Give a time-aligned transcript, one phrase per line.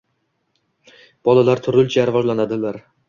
[1.29, 2.83] Bolalar turlicha rivojlanadilar.